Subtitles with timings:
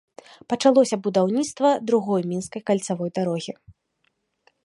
[0.53, 3.53] Пачалося будаўніцтва другой мінскай кальцавой дарогі.